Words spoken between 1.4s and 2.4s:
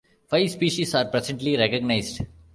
recognized.